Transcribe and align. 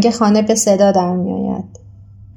زنگ 0.00 0.10
خانه 0.10 0.42
به 0.42 0.54
صدا 0.54 0.92
در 0.92 1.16
میآید. 1.16 1.80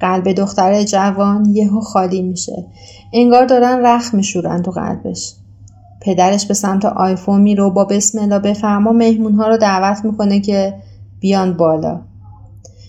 قلب 0.00 0.32
دختر 0.32 0.82
جوان 0.82 1.44
یهو 1.44 1.80
خالی 1.80 2.22
میشه. 2.22 2.66
انگار 3.12 3.46
دارن 3.46 3.86
رخ 3.86 4.14
میشورن 4.14 4.62
تو 4.62 4.70
قلبش. 4.70 5.34
پدرش 6.02 6.46
به 6.46 6.54
سمت 6.54 6.84
آیفون 6.84 7.40
میره 7.40 7.62
و 7.64 7.70
با 7.70 7.84
بسم 7.84 8.18
الله 8.18 8.38
بفرما 8.38 8.92
مهمونها 8.92 9.48
رو 9.48 9.56
دعوت 9.56 10.04
می‌کنه 10.04 10.40
که 10.40 10.74
بیان 11.20 11.56
بالا. 11.56 12.00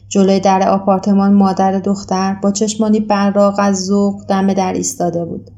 جلوی 0.10 0.40
در 0.40 0.70
آپارتمان 0.70 1.34
مادر 1.34 1.72
دختر 1.72 2.36
با 2.44 2.52
چشمانی 2.52 3.00
براق 3.00 3.56
از 3.58 3.86
ذوق 3.86 4.26
دم 4.26 4.54
در 4.54 4.74
ایستاده 4.74 5.26
بود. 5.26 5.52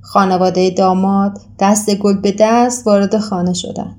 خانواده 0.00 0.70
داماد 0.70 1.38
دست 1.58 1.94
گل 1.94 2.20
به 2.20 2.34
دست 2.38 2.86
وارد 2.86 3.18
خانه 3.18 3.52
شدن. 3.52 3.96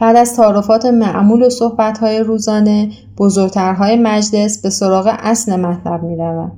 بعد 0.00 0.16
از 0.16 0.36
تعارفات 0.36 0.86
معمول 0.86 1.42
و 1.42 1.50
صحبتهای 1.50 2.18
روزانه 2.18 2.90
بزرگترهای 3.18 3.96
مجلس 3.96 4.62
به 4.62 4.70
سراغ 4.70 5.14
اصل 5.18 5.56
مطلب 5.56 6.02
می 6.02 6.16
روند. 6.16 6.52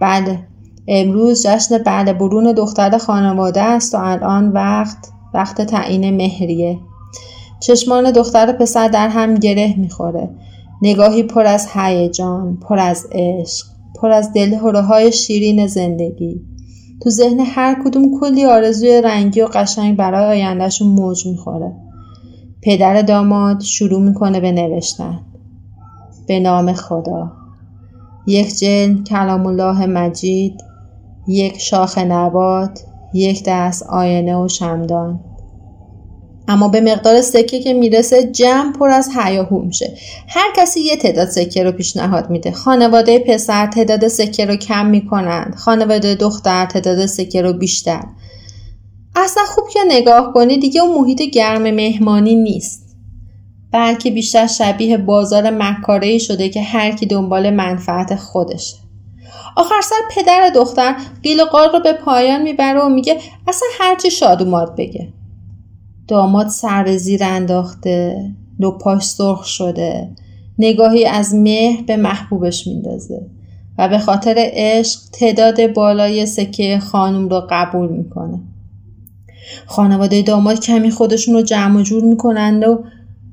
بله 0.00 0.38
امروز 0.88 1.46
جشن 1.46 1.78
بعد 1.78 2.18
برون 2.18 2.52
دختر 2.52 2.98
خانواده 2.98 3.62
است 3.62 3.94
و 3.94 3.98
الان 3.98 4.48
وقت 4.48 4.96
وقت 5.34 5.62
تعیین 5.62 6.16
مهریه. 6.16 6.78
چشمان 7.60 8.10
دختر 8.10 8.52
پسر 8.52 8.88
در 8.88 9.08
هم 9.08 9.34
گره 9.34 9.74
می‌خوره. 9.78 10.30
نگاهی 10.82 11.22
پر 11.22 11.46
از 11.46 11.68
هیجان 11.72 12.56
پر 12.56 12.78
از 12.78 13.06
عشق 13.12 13.66
پر 14.00 14.10
از 14.10 14.32
دلهوره 14.32 14.80
های 14.80 15.12
شیرین 15.12 15.66
زندگی. 15.66 16.40
تو 17.02 17.10
ذهن 17.10 17.40
هر 17.40 17.76
کدوم 17.84 18.20
کلی 18.20 18.44
آرزوی 18.44 19.02
رنگی 19.02 19.40
و 19.40 19.46
قشنگ 19.46 19.96
برای 19.96 20.26
آیندهشون 20.26 20.88
موج 20.88 21.26
می‌خوره. 21.26 21.72
پدر 22.66 23.02
داماد 23.02 23.62
شروع 23.62 24.02
می‌کنه 24.02 24.40
به 24.40 24.52
نوشتن. 24.52 25.20
به 26.26 26.40
نام 26.40 26.72
خدا. 26.72 27.32
یک 28.26 28.58
جن 28.58 29.04
کلام 29.04 29.46
الله 29.46 29.86
مجید 29.86 30.64
یک 31.28 31.60
شاخ 31.60 31.98
نبات 31.98 32.84
یک 33.14 33.44
دست 33.46 33.82
آینه 33.82 34.36
و 34.36 34.48
شمدان. 34.48 35.20
اما 36.48 36.68
به 36.68 36.80
مقدار 36.80 37.20
سکه 37.20 37.60
که 37.60 37.74
می‌رسه 37.74 38.24
جمع 38.24 38.72
پر 38.72 38.88
از 38.88 39.10
هیاهو 39.16 39.58
میشه 39.58 39.94
هر 40.28 40.48
کسی 40.56 40.80
یه 40.80 40.96
تعداد 40.96 41.28
سکه 41.28 41.64
رو 41.64 41.72
پیشنهاد 41.72 42.30
میده. 42.30 42.52
خانواده 42.52 43.18
پسر 43.18 43.66
تعداد 43.66 44.08
سکه 44.08 44.46
رو 44.46 44.56
کم 44.56 44.86
می‌کنند. 44.86 45.54
خانواده 45.54 46.14
دختر 46.14 46.66
تعداد 46.66 47.06
سکه 47.06 47.42
رو 47.42 47.52
بیشتر. 47.52 48.04
اصلا 49.26 49.42
خوب 49.44 49.68
که 49.68 49.80
نگاه 49.88 50.32
کنی 50.32 50.58
دیگه 50.58 50.82
اون 50.82 51.00
محیط 51.00 51.22
گرم 51.22 51.62
مهمانی 51.62 52.34
نیست. 52.34 52.96
بلکه 53.72 54.10
بیشتر 54.10 54.46
شبیه 54.46 54.96
بازار 54.96 55.50
مکاره 55.50 56.18
شده 56.18 56.48
که 56.48 56.62
هر 56.62 56.90
کی 56.90 57.06
دنبال 57.06 57.50
منفعت 57.50 58.16
خودشه. 58.16 58.76
آخر 59.56 59.80
سر 59.82 59.96
پدر 60.10 60.50
دختر 60.54 60.96
قیل 61.22 61.40
و 61.40 61.44
قال 61.44 61.68
رو 61.72 61.80
به 61.80 61.92
پایان 61.92 62.42
می‌بره 62.42 62.80
و 62.80 62.88
میگه 62.88 63.16
اصلا 63.48 63.68
هرچی 63.80 64.10
شادومات 64.10 64.76
بگه. 64.76 65.08
داماد 66.08 66.48
سر 66.48 66.84
به 66.84 66.96
زیر 66.96 67.24
انداخته 67.24 68.16
پاش 68.80 69.04
سرخ 69.04 69.44
شده 69.44 70.08
نگاهی 70.58 71.06
از 71.06 71.34
مهر 71.34 71.82
به 71.82 71.96
محبوبش 71.96 72.66
میندازه 72.66 73.26
و 73.78 73.88
به 73.88 73.98
خاطر 73.98 74.34
عشق 74.38 75.00
تعداد 75.12 75.72
بالای 75.72 76.26
سکه 76.26 76.78
خانم 76.78 77.28
رو 77.28 77.46
قبول 77.50 77.88
می‌کنه. 77.88 78.38
خانواده 79.66 80.22
داماد 80.22 80.60
کمی 80.60 80.90
خودشون 80.90 81.34
رو 81.34 81.42
جمع 81.42 81.80
و 81.80 81.82
جور 81.82 82.04
می‌کنند 82.04 82.64
و 82.64 82.84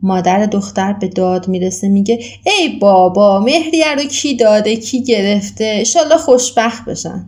مادر 0.02 0.46
دختر 0.46 0.94
به 0.94 1.08
داد 1.08 1.48
می‌رسه 1.48 1.88
میگه 1.88 2.20
ای 2.46 2.80
بابا 2.80 3.40
مهریه 3.40 3.96
رو 3.96 4.04
کی 4.04 4.36
داده 4.36 4.76
کی 4.76 5.04
گرفته؟ 5.04 5.74
انشالله 5.78 6.18
خوشبخت 6.18 6.86
بشن. 6.86 7.26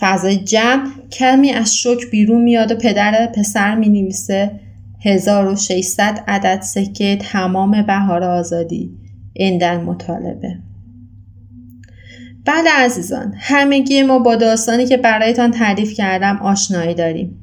فضای 0.00 0.36
جمع 0.36 0.86
کمی 1.12 1.50
از 1.50 1.76
شک 1.76 2.10
بیرون 2.10 2.42
میاد 2.42 2.72
و 2.72 2.74
پدر 2.74 3.26
پسر 3.26 3.74
می 3.74 3.88
نویسه 3.88 4.60
1600 5.04 6.24
عدد 6.28 6.60
سکه 6.60 7.16
تمام 7.16 7.82
بهار 7.82 8.24
آزادی 8.24 8.90
اندن 9.36 9.80
مطالبه. 9.80 10.58
بله 12.44 12.70
عزیزان 12.70 13.34
همگی 13.36 14.02
ما 14.02 14.18
با 14.18 14.36
داستانی 14.36 14.86
که 14.86 14.96
برایتان 14.96 15.50
تعریف 15.50 15.94
کردم 15.94 16.36
آشنایی 16.42 16.94
داریم. 16.94 17.39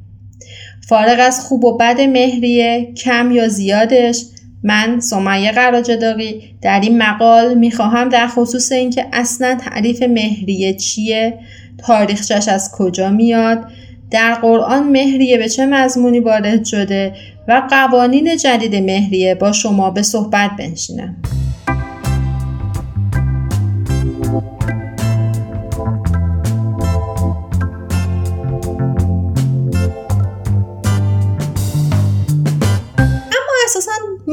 فارغ 0.89 1.17
از 1.19 1.39
خوب 1.39 1.65
و 1.65 1.77
بد 1.77 2.01
مهریه 2.01 2.93
کم 2.93 3.31
یا 3.31 3.47
زیادش. 3.47 4.25
من 4.63 4.99
سمیه 4.99 5.51
قراجداقی 5.51 6.41
در 6.61 6.79
این 6.79 6.97
مقال 6.97 7.53
می‌خواهم 7.53 8.09
در 8.09 8.27
خصوص 8.27 8.71
اینکه 8.71 9.05
اصلا 9.13 9.55
تعریف 9.55 10.01
مهریه 10.01 10.73
چیه 10.73 11.39
تاریخچش 11.77 12.47
از 12.47 12.71
کجا 12.71 13.09
میاد 13.09 13.65
در 14.11 14.33
قرآن 14.33 14.83
مهریه 14.83 15.37
به 15.37 15.49
چه 15.49 15.65
مضمونی 15.65 16.19
وارد 16.19 16.65
شده 16.65 17.13
و 17.47 17.61
قوانین 17.69 18.37
جدید 18.37 18.75
مهریه 18.75 19.35
با 19.35 19.51
شما 19.51 19.89
به 19.89 20.01
صحبت 20.01 20.51
بنشینم. 20.59 21.15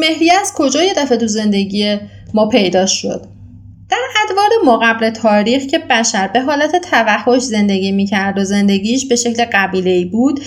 مهریه 0.08 0.32
از 0.40 0.52
کجا 0.56 0.82
یه 0.82 0.94
دفعه 0.94 1.18
تو 1.18 1.26
زندگی 1.26 1.96
ما 2.34 2.48
پیدا 2.48 2.86
شد؟ 2.86 3.26
در 3.94 4.22
ادوار 4.24 4.50
مقبل 4.74 5.10
تاریخ 5.10 5.62
که 5.66 5.78
بشر 5.78 6.28
به 6.28 6.40
حالت 6.40 6.76
توحش 6.90 7.42
زندگی 7.42 7.92
می‌کرد 7.92 8.38
و 8.38 8.44
زندگیش 8.44 9.08
به 9.08 9.16
شکل 9.16 9.44
قبیله 9.52 10.04
بود 10.04 10.40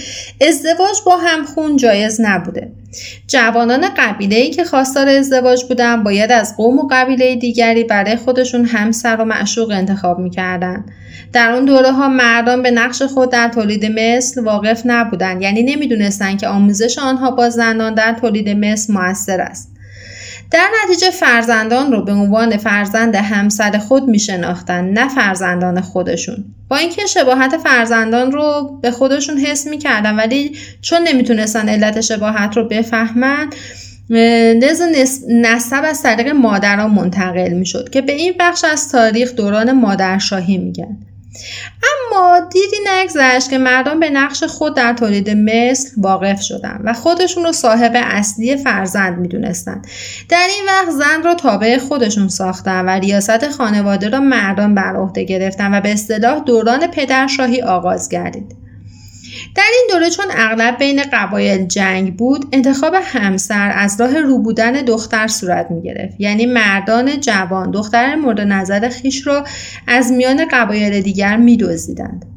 ازدواج 0.47 0.97
با 1.06 1.18
همخون 1.18 1.78
جایز 1.78 2.22
نبوده. 2.22 2.72
جوانان 3.28 3.86
قبیله 3.97 4.36
ای 4.36 4.50
که 4.50 4.63
خواستار 4.63 5.09
ازدواج 5.09 5.63
بودن 5.63 6.03
باید 6.03 6.31
از 6.31 6.57
قوم 6.57 6.80
و 6.80 6.88
قبیله 6.91 7.36
دیگری 7.36 7.84
برای 7.84 8.16
خودشون 8.16 8.66
همسر 8.66 9.16
و 9.16 9.25
معشوق 9.25 9.72
انتخاب 9.72 10.19
می‌کردن. 10.19 10.86
در 11.34 11.52
اون 11.52 11.66
دوره 11.66 11.91
ها 11.91 12.07
مردان 12.07 12.62
به 12.62 12.72
نقش 12.72 13.02
خود 13.02 13.31
در 13.31 13.50
تولید 13.50 13.86
مثل 14.00 14.44
واقف 14.44 14.81
نبودند 14.86 15.41
یعنی 15.41 15.63
نمی‌دونستند 15.63 16.40
که 16.40 16.47
آموزش 16.47 17.00
آنها 17.00 17.31
با 17.31 17.50
زنان 17.50 17.94
در 17.94 18.13
تولید 18.22 18.50
مثل 18.50 18.94
موثر 18.94 19.41
است. 19.41 19.77
در 20.52 20.69
نتیجه 20.84 21.09
فرزندان 21.09 21.91
رو 21.91 22.03
به 22.03 22.12
عنوان 22.12 22.58
فرزند 22.58 23.16
همسر 23.16 23.78
خود 23.78 24.08
می 24.08 24.19
شناختن 24.19 24.85
نه 24.85 25.09
فرزندان 25.09 25.81
خودشون. 25.81 26.46
با 26.69 26.78
اینکه 26.78 27.06
شباهت 27.06 27.58
فرزندان 27.58 28.31
رو 28.31 28.80
به 28.81 28.92
خودشون 28.92 29.38
حس 29.38 29.68
می‌کردن 29.68 30.16
ولی 30.16 30.57
چون 30.81 31.07
نمی‌تونستن 31.07 31.69
علت 31.69 32.01
شباهت 32.01 32.57
رو 32.57 32.68
بفهمن 32.68 33.50
لذا 34.10 34.86
نسب 35.30 35.81
از 35.83 36.04
طریق 36.04 36.27
مادران 36.27 36.92
منتقل 36.92 37.54
می‌شد 37.54 37.89
که 37.89 38.01
به 38.01 38.12
این 38.12 38.33
بخش 38.39 38.63
از 38.63 38.92
تاریخ 38.92 39.36
دوران 39.36 39.72
مادرشاهی 39.72 40.57
میگن. 40.57 40.98
اما 41.84 42.39
دیدی 42.39 42.78
نگذشت 42.88 43.50
که 43.50 43.57
مردم 43.57 44.00
به 44.00 44.10
نقش 44.10 44.44
خود 44.44 44.75
در 44.75 44.94
تولید 44.94 45.30
مثل 45.30 45.89
واقف 45.98 46.42
شدن 46.42 46.81
و 46.84 46.94
خودشون 46.94 47.44
رو 47.44 47.51
صاحب 47.51 47.92
اصلی 47.95 48.57
فرزند 48.57 49.18
می‌دونستند 49.18 49.88
در 50.30 50.48
این 50.50 50.66
وقت 50.68 50.89
زن 50.89 51.24
را 51.24 51.36
تابع 51.36 51.78
خودشون 51.78 52.28
ساختن 52.28 52.86
و 52.86 52.89
ریاست 52.89 53.50
خانواده 53.50 54.10
را 54.10 54.19
مردان 54.19 54.75
بر 54.75 54.95
عهده 54.95 55.24
گرفتن 55.24 55.74
و 55.74 55.81
به 55.81 55.92
اصطلاح 55.92 56.39
دوران 56.39 56.88
پدرشاهی 56.88 57.62
آغاز 57.62 58.10
گردید 58.10 58.67
در 59.56 59.63
این 59.74 59.88
دوره 59.89 60.09
چون 60.09 60.25
اغلب 60.31 60.77
بین 60.77 61.03
قبایل 61.13 61.65
جنگ 61.65 62.15
بود 62.15 62.45
انتخاب 62.51 62.95
همسر 63.03 63.71
از 63.75 64.01
راه 64.01 64.21
رو 64.21 64.38
بودن 64.38 64.71
دختر 64.71 65.27
صورت 65.27 65.71
می 65.71 65.81
گرفت 65.81 66.15
یعنی 66.19 66.45
مردان 66.45 67.19
جوان 67.19 67.71
دختر 67.71 68.15
مورد 68.15 68.41
نظر 68.41 68.89
خیش 68.89 69.27
را 69.27 69.44
از 69.88 70.12
میان 70.12 70.47
قبایل 70.51 71.01
دیگر 71.01 71.38
می 71.38 71.57
دوزیدند. 71.57 72.37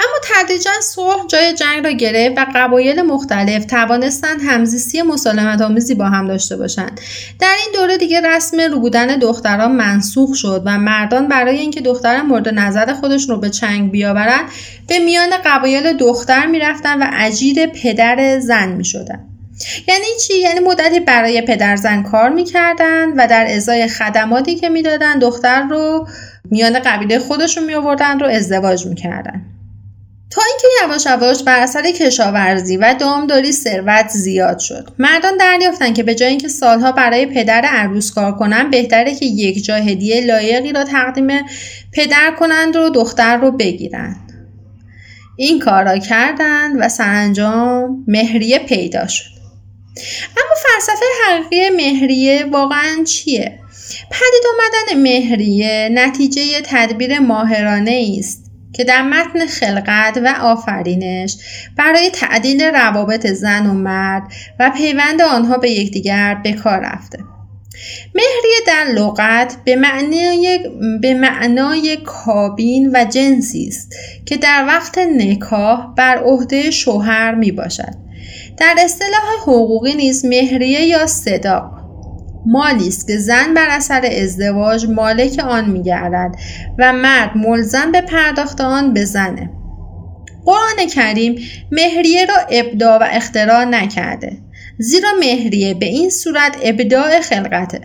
اما 0.00 0.18
تدریجا 0.22 0.70
صلح 0.82 1.26
جای 1.26 1.54
جنگ 1.54 1.84
را 1.84 1.90
گرفت 1.90 2.38
و 2.38 2.46
قبایل 2.54 3.02
مختلف 3.02 3.64
توانستند 3.64 4.40
همزیستی 4.42 5.02
مسالمت 5.02 5.60
آمیزی 5.60 5.94
با 5.94 6.04
هم 6.04 6.28
داشته 6.28 6.56
باشند. 6.56 7.00
در 7.40 7.54
این 7.64 7.74
دوره 7.74 7.98
دیگه 7.98 8.20
رسم 8.20 8.60
رو 8.60 8.80
بودن 8.80 9.06
دختران 9.06 9.72
منسوخ 9.72 10.34
شد 10.34 10.62
و 10.66 10.78
مردان 10.78 11.28
برای 11.28 11.58
اینکه 11.58 11.80
دختر 11.80 12.22
مورد 12.22 12.48
نظر 12.48 12.92
خودشون 12.92 13.34
رو 13.34 13.40
به 13.40 13.50
چنگ 13.50 13.90
بیاورند 13.90 14.44
به 14.88 14.98
میان 14.98 15.30
قبایل 15.44 15.96
دختر 15.96 16.46
می‌رفتن 16.46 17.02
و 17.02 17.06
اجیر 17.12 17.66
پدر 17.66 18.40
زن 18.40 18.68
می‌شدن. 18.68 19.26
یعنی 19.88 20.04
چی؟ 20.26 20.38
یعنی 20.38 20.60
مدتی 20.60 21.00
برای 21.00 21.42
پدر 21.42 21.76
زن 21.76 22.02
کار 22.02 22.28
می‌کردن 22.28 23.08
و 23.16 23.26
در 23.26 23.46
ازای 23.54 23.88
خدماتی 23.88 24.56
که 24.56 24.68
می‌دادن 24.68 25.18
دختر 25.18 25.62
رو 25.62 26.08
میان 26.50 26.78
قبیله 26.78 27.18
خودشون 27.18 27.64
می 27.64 27.74
آوردن 27.74 28.20
رو 28.20 28.26
ازدواج 28.26 28.86
می‌کردن. 28.86 29.42
تا 30.30 30.42
اینکه 30.50 30.68
یواش 30.82 31.06
یواش 31.06 31.42
بر 31.42 31.60
اثر 31.60 31.90
کشاورزی 31.90 32.76
و 32.76 32.94
دامداری 33.00 33.52
ثروت 33.52 34.08
زیاد 34.08 34.58
شد. 34.58 34.88
مردان 34.98 35.36
دریافتند 35.36 35.94
که 35.94 36.02
به 36.02 36.14
جای 36.14 36.28
اینکه 36.28 36.48
سالها 36.48 36.92
برای 36.92 37.26
پدر 37.26 37.64
عروس 37.64 38.12
کار 38.12 38.32
کنند 38.36 38.70
بهتره 38.70 39.14
که 39.14 39.26
یک 39.26 39.64
جا 39.64 39.74
هدیه 39.74 40.20
لایقی 40.20 40.72
را 40.72 40.84
تقدیم 40.84 41.28
پدر 41.92 42.34
کنند 42.38 42.76
و 42.76 42.90
دختر 42.90 43.36
رو 43.36 43.50
بگیرند. 43.50 44.32
این 45.36 45.58
کار 45.58 45.84
را 45.84 45.98
کردند 45.98 46.76
و 46.80 46.88
سرانجام 46.88 48.04
مهریه 48.08 48.58
پیدا 48.58 49.06
شد. 49.06 49.30
اما 50.36 50.54
فلسفه 50.62 51.04
حقیقی 51.26 51.70
مهریه 51.70 52.44
واقعا 52.44 53.04
چیه؟ 53.06 53.58
پدید 54.10 54.42
آمدن 54.54 55.02
مهریه 55.02 55.88
نتیجه 55.92 56.60
تدبیر 56.64 57.18
ماهرانه 57.18 58.16
است. 58.18 58.49
که 58.72 58.84
در 58.84 59.02
متن 59.02 59.46
خلقت 59.46 60.20
و 60.24 60.34
آفرینش 60.40 61.36
برای 61.76 62.10
تعدیل 62.10 62.62
روابط 62.62 63.26
زن 63.26 63.66
و 63.66 63.72
مرد 63.72 64.22
و 64.60 64.70
پیوند 64.76 65.22
آنها 65.22 65.58
به 65.58 65.70
یکدیگر 65.70 66.34
به 66.34 66.52
کار 66.52 66.80
رفته. 66.80 67.18
مهریه 68.14 68.58
در 68.66 68.84
لغت 68.84 69.56
به 69.64 69.76
معنای, 69.76 70.60
به 71.02 71.14
معنای 71.14 71.96
کابین 71.96 72.90
و 72.94 73.04
جنسی 73.04 73.66
است 73.68 73.96
که 74.26 74.36
در 74.36 74.64
وقت 74.68 74.98
نکاح 74.98 75.94
بر 75.96 76.18
عهده 76.18 76.70
شوهر 76.70 77.34
می 77.34 77.52
باشد 77.52 77.94
در 78.56 78.74
اصطلاح 78.78 79.22
حقوقی 79.42 79.94
نیز 79.94 80.24
مهریه 80.24 80.80
یا 80.80 81.06
صداق 81.06 81.79
مالی 82.46 82.88
است 82.88 83.06
که 83.06 83.18
زن 83.18 83.54
بر 83.54 83.66
اثر 83.70 84.08
ازدواج 84.22 84.86
مالک 84.86 85.38
آن 85.38 85.70
میگردد 85.70 86.34
و 86.78 86.92
مرد 86.92 87.36
ملزم 87.36 87.92
به 87.92 88.00
پرداخت 88.00 88.60
آن 88.60 88.92
به 88.94 89.04
زنه. 89.04 89.50
قرآن 90.44 90.86
کریم 90.94 91.38
مهریه 91.72 92.26
را 92.26 92.34
ابداع 92.50 92.98
و 92.98 93.08
اختراع 93.10 93.64
نکرده 93.64 94.38
زیرا 94.78 95.08
مهریه 95.20 95.74
به 95.74 95.86
این 95.86 96.10
صورت 96.10 96.56
ابداع 96.62 97.20
خلقته. 97.20 97.80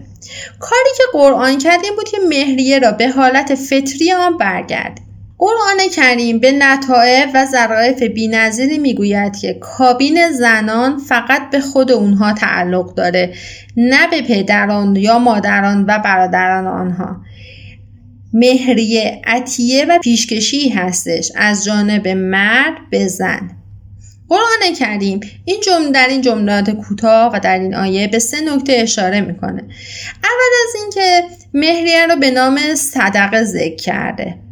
کاری 0.60 0.90
که 0.98 1.04
قرآن 1.14 1.58
کرد 1.58 1.84
این 1.84 1.96
بود 1.96 2.10
که 2.10 2.18
مهریه 2.30 2.80
را 2.80 2.92
به 2.92 3.10
حالت 3.10 3.56
فطری 3.56 4.12
آن 4.12 4.38
برگرد. 4.38 5.00
قرآن 5.38 5.90
کریم 5.96 6.40
به 6.40 6.52
نطائف 6.52 7.30
و 7.34 7.46
ظرائف 7.46 8.04
بینظیری 8.04 8.78
می‌گوید 8.78 9.38
که 9.38 9.54
کابین 9.54 10.32
زنان 10.32 10.98
فقط 10.98 11.50
به 11.52 11.60
خود 11.60 11.92
اونها 11.92 12.34
تعلق 12.34 12.96
داره 12.96 13.34
نه 13.78 14.08
به 14.08 14.22
پدران 14.22 14.96
یا 14.96 15.20
مادران 15.20 15.86
و 15.88 16.00
برادران 16.00 16.68
آنها. 16.68 17.22
مهریه 18.34 19.22
عطیه 19.26 19.86
و 19.90 20.00
پیشکشی 20.00 20.70
هستش 20.70 21.32
از 21.36 21.66
جانب 21.66 22.08
مرد 22.08 22.74
به 22.92 23.08
زن. 23.08 23.52
قرآن 24.30 24.74
کریم 24.80 25.20
این 25.46 25.62
جمله 25.62 25.92
در 25.92 26.08
این 26.08 26.22
جملات 26.22 26.70
کوتاه 26.70 27.32
و 27.34 27.40
در 27.40 27.60
این 27.60 27.76
آیه 27.76 28.08
به 28.08 28.20
سه 28.20 28.42
نکته 28.42 28.74
اشاره 28.74 29.22
می‌کنه. 29.22 29.62
اول 30.24 30.52
از 30.68 30.82
اینکه 30.82 31.24
مهریه 31.54 32.08
رو 32.08 32.16
به 32.16 32.32
نام 32.32 32.76
صدقه 32.76 33.44
ذکر 33.44 33.76
کرده. 33.76 34.45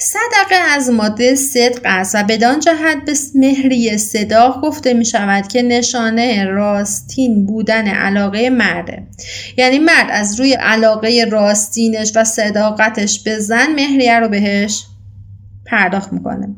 صدقه 0.00 0.54
از 0.54 0.90
ماده 0.90 1.34
صدق 1.34 1.80
است 1.84 2.14
و 2.14 2.22
بدان 2.22 2.60
جهت 2.60 3.04
به 3.06 3.12
مهری 3.34 3.98
صداق 3.98 4.60
گفته 4.62 4.94
می 4.94 5.04
شود 5.04 5.48
که 5.48 5.62
نشانه 5.62 6.44
راستین 6.44 7.46
بودن 7.46 7.88
علاقه 7.88 8.50
مرده. 8.50 9.06
یعنی 9.56 9.78
مرد 9.78 10.06
از 10.10 10.40
روی 10.40 10.52
علاقه 10.52 11.26
راستینش 11.30 12.12
و 12.14 12.24
صداقتش 12.24 13.22
به 13.22 13.38
زن 13.38 13.74
مهریه 13.74 14.18
رو 14.18 14.28
بهش 14.28 14.84
پرداخت 15.66 16.12
می‌کنه. 16.12 16.48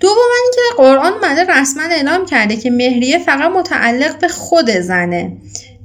دوم 0.00 0.30
اینکه 0.44 0.60
قرآن 0.76 1.12
مده 1.22 1.44
رسما 1.44 1.82
اعلام 1.82 2.26
کرده 2.26 2.56
که 2.56 2.70
مهریه 2.70 3.18
فقط 3.18 3.50
متعلق 3.50 4.18
به 4.18 4.28
خود 4.28 4.70
زنه. 4.70 5.32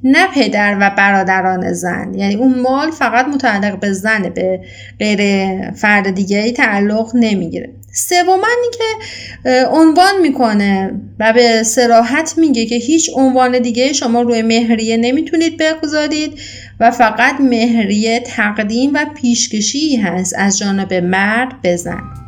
نه 0.04 0.28
پدر 0.36 0.78
و 0.82 0.92
برادران 0.98 1.74
زن. 1.74 2.14
یعنی 2.14 2.36
اون 2.36 2.60
مال 2.60 2.92
فقط 2.92 3.28
متعلق 3.28 3.80
به 3.80 3.94
زن 3.94 4.30
به 4.30 4.60
غیر 5.00 5.52
فرد 5.72 6.12
دیگری 6.12 6.52
تعلق 6.52 7.12
نمی‌گیره. 7.14 7.70
سوما 7.94 8.48
که 8.78 9.66
عنوان 9.72 10.22
می‌کنه 10.22 10.92
و 11.20 11.34
به 11.34 11.64
سراحت 11.64 12.34
میگه 12.38 12.66
که 12.66 12.76
هیچ 12.76 13.10
عنوان 13.16 13.60
دیگه 13.60 13.94
شما 13.94 14.22
روی 14.22 14.42
مهریه 14.42 14.98
نمی‌تونید 14.98 15.58
بگذارید 15.58 16.40
و 16.80 16.92
فقط 16.92 17.42
مهریه 17.42 18.20
تقدیم 18.20 18.92
و 18.94 19.06
پیشکشی 19.22 19.96
هست 19.96 20.36
از 20.38 20.58
جانب 20.58 20.94
مرد 20.94 21.62
به 21.62 21.76
زن. 21.76 22.19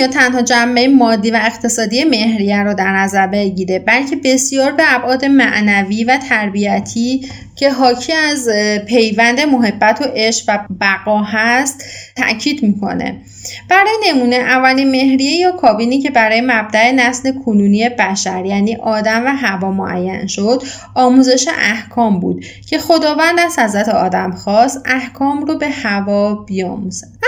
یا 0.00 0.06
تنها 0.06 0.42
جنبه 0.42 0.88
مادی 0.88 1.30
و 1.30 1.40
اقتصادی 1.42 2.04
مهریه 2.04 2.62
رو 2.62 2.74
در 2.74 2.96
نظر 2.96 3.26
بگیره 3.26 3.78
بلکه 3.78 4.16
بسیار 4.24 4.72
به 4.72 4.82
ابعاد 4.86 5.24
معنوی 5.24 6.04
و 6.04 6.18
تربیتی 6.28 7.28
که 7.56 7.70
حاکی 7.70 8.12
از 8.12 8.48
پیوند 8.86 9.40
محبت 9.40 10.00
و 10.00 10.04
عشق 10.14 10.44
و 10.48 10.58
بقا 10.80 11.22
هست 11.22 11.84
تاکید 12.16 12.62
می‌کنه. 12.62 13.20
برای 13.68 13.92
نمونه 14.08 14.36
اولین 14.36 14.90
مهریه 14.90 15.32
یا 15.32 15.52
کابینی 15.52 16.00
که 16.00 16.10
برای 16.10 16.40
مبدع 16.40 16.92
نسل 16.92 17.32
کنونی 17.44 17.88
بشر 17.88 18.44
یعنی 18.44 18.76
آدم 18.76 19.26
و 19.26 19.28
هوا 19.28 19.70
معین 19.70 20.26
شد 20.26 20.62
آموزش 20.94 21.48
احکام 21.58 22.20
بود 22.20 22.44
که 22.68 22.78
خداوند 22.78 23.40
از 23.40 23.58
حضرت 23.58 23.88
آدم 23.88 24.30
خواست 24.32 24.82
احکام 24.84 25.44
رو 25.44 25.58
به 25.58 25.68
هوا 25.68 26.34
بیاموزد. 26.34 27.19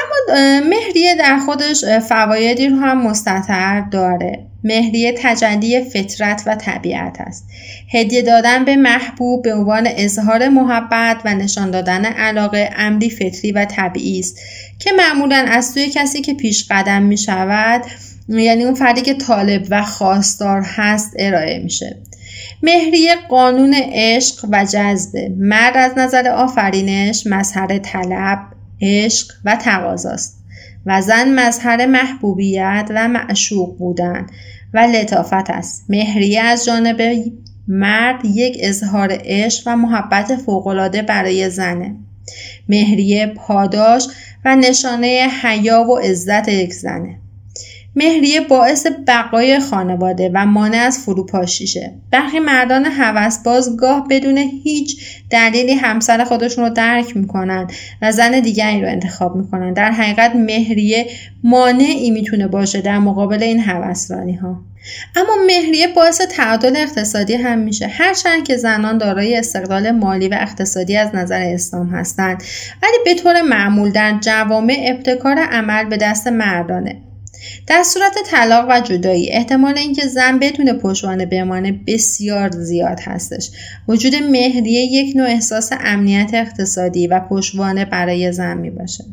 مهریه 0.68 1.14
در 1.14 1.38
خودش 1.38 1.84
فوایدی 1.84 2.68
رو 2.68 2.76
هم 2.76 3.06
مستطر 3.06 3.80
داره. 3.80 4.46
مهریه 4.64 5.14
تجلی 5.18 5.84
فطرت 5.84 6.42
و 6.46 6.54
طبیعت 6.54 7.20
است. 7.20 7.48
هدیه 7.92 8.22
دادن 8.22 8.64
به 8.64 8.76
محبوب 8.76 9.42
به 9.42 9.54
عنوان 9.54 9.88
اظهار 9.96 10.48
محبت 10.48 11.16
و 11.24 11.34
نشان 11.34 11.70
دادن 11.70 12.04
علاقه 12.04 12.70
امری 12.76 13.10
فطری 13.10 13.52
و 13.52 13.64
طبیعی 13.64 14.20
است 14.20 14.38
که 14.78 14.92
معمولا 14.92 15.44
از 15.48 15.70
سوی 15.70 15.90
کسی 15.90 16.20
که 16.20 16.34
پیش 16.34 16.66
قدم 16.70 17.02
می 17.02 17.18
شود 17.18 17.82
یعنی 18.28 18.64
اون 18.64 18.74
فردی 18.74 19.02
که 19.02 19.14
طالب 19.14 19.66
و 19.70 19.82
خواستار 19.82 20.62
هست 20.62 21.12
ارائه 21.18 21.58
میشه. 21.58 21.96
مهریه 22.62 23.14
قانون 23.28 23.74
عشق 23.74 24.46
و 24.50 24.64
جذبه 24.64 25.32
مرد 25.38 25.76
از 25.76 25.92
نظر 25.98 26.28
آفرینش 26.28 27.26
مظهر 27.26 27.78
طلب 27.78 28.38
عشق 28.82 29.26
و 29.44 29.56
تقاضاست 29.56 30.42
و 30.86 31.02
زن 31.02 31.34
مظهر 31.34 31.86
محبوبیت 31.86 32.86
و 32.90 33.08
معشوق 33.08 33.78
بودن 33.78 34.26
و 34.74 34.78
لطافت 34.78 35.50
است. 35.50 35.84
مهریه 35.88 36.40
از 36.40 36.64
جانب 36.64 37.22
مرد 37.68 38.24
یک 38.24 38.56
اظهار 38.60 39.08
عشق 39.24 39.62
و 39.66 39.76
محبت 39.76 40.36
فوقالعاده 40.36 41.02
برای 41.02 41.50
زنه. 41.50 41.96
مهریه 42.68 43.26
پاداش 43.26 44.08
و 44.44 44.56
نشانه 44.56 45.28
حیا 45.42 45.80
و 45.82 45.98
عزت 45.98 46.48
یک 46.48 46.74
زنه. 46.74 47.21
مهریه 47.96 48.40
باعث 48.40 48.86
بقای 49.06 49.60
خانواده 49.60 50.30
و 50.34 50.46
مانع 50.46 50.78
از 50.78 50.98
فروپاشیشه. 50.98 51.92
برخی 52.10 52.38
مردان 52.38 52.84
هوسباز 52.84 53.76
گاه 53.76 54.06
بدون 54.10 54.38
هیچ 54.38 54.96
دلیلی 55.30 55.74
همسر 55.74 56.24
خودشون 56.24 56.64
رو 56.64 56.70
درک 56.70 57.16
می‌کنن 57.16 57.66
و 58.02 58.12
زن 58.12 58.40
دیگری 58.40 58.82
رو 58.82 58.88
انتخاب 58.88 59.36
می‌کنن. 59.36 59.72
در 59.72 59.90
حقیقت 59.90 60.36
مهریه 60.36 61.06
مانعی 61.44 62.10
می‌تونه 62.10 62.46
باشه 62.48 62.80
در 62.80 62.98
مقابل 62.98 63.42
این 63.42 63.60
هوسرانی 63.60 64.34
ها 64.34 64.60
اما 65.16 65.32
مهریه 65.46 65.88
باعث 65.88 66.20
تعادل 66.20 66.76
اقتصادی 66.76 67.34
هم 67.34 67.58
میشه. 67.58 67.86
هرچند 67.86 68.44
که 68.44 68.56
زنان 68.56 68.98
دارای 68.98 69.36
استقلال 69.36 69.90
مالی 69.90 70.28
و 70.28 70.38
اقتصادی 70.40 70.96
از 70.96 71.14
نظر 71.14 71.42
اسلام 71.42 71.88
هستند 71.88 72.42
ولی 72.82 72.96
به 73.04 73.14
طور 73.14 73.42
معمول 73.42 73.90
در 73.90 74.18
جوامع 74.20 74.86
ابتکار 74.88 75.38
عمل 75.38 75.84
به 75.84 75.96
دست 75.96 76.26
مردانه. 76.28 77.02
در 77.66 77.82
صورت 77.82 78.14
طلاق 78.26 78.66
و 78.68 78.80
جدایی 78.80 79.30
احتمال 79.30 79.78
اینکه 79.78 80.06
زن 80.06 80.38
بدون 80.38 80.72
پشتوانه 80.72 81.26
بمانه 81.26 81.80
بسیار 81.86 82.50
زیاد 82.50 83.00
هستش. 83.00 83.50
وجود 83.88 84.14
مهریه 84.14 84.80
یک 84.80 85.16
نوع 85.16 85.26
احساس 85.26 85.70
امنیت 85.80 86.30
اقتصادی 86.34 87.06
و 87.06 87.20
پشتوانه 87.20 87.84
برای 87.84 88.32
زن 88.32 88.58
می 88.58 88.70
باشه 88.70 89.04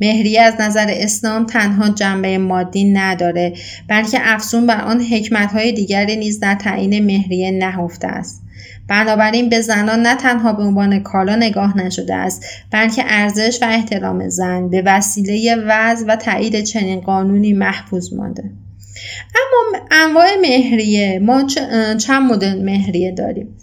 مهریه 0.00 0.42
از 0.42 0.54
نظر 0.60 0.86
اسلام 0.90 1.46
تنها 1.46 1.88
جنبه 1.88 2.38
مادی 2.38 2.84
نداره 2.84 3.52
بلکه 3.88 4.18
افزون 4.22 4.66
بر 4.66 4.80
آن 4.80 5.00
حکمتهای 5.00 5.72
دیگری 5.72 6.16
نیز 6.16 6.40
در 6.40 6.54
تعیین 6.54 7.04
مهریه 7.04 7.50
نهفته 7.50 8.08
است. 8.08 8.43
بنابراین 8.88 9.48
به 9.48 9.60
زنان 9.60 10.02
نه 10.02 10.14
تنها 10.14 10.52
به 10.52 10.62
عنوان 10.62 11.02
کالا 11.02 11.36
نگاه 11.36 11.78
نشده 11.78 12.14
است 12.14 12.44
بلکه 12.70 13.04
ارزش 13.06 13.58
و 13.62 13.64
احترام 13.64 14.28
زن 14.28 14.70
به 14.70 14.82
وسیله 14.86 15.56
وضع 15.56 16.06
و 16.08 16.16
تایید 16.16 16.60
چنین 16.60 17.00
قانونی 17.00 17.52
محفوظ 17.52 18.12
مانده. 18.12 18.44
اما 19.34 19.80
انواع 19.90 20.26
مهریه 20.42 21.18
ما 21.18 21.46
چند 21.98 22.32
مدل 22.32 22.62
مهریه 22.62 23.12
داریم؟ 23.12 23.56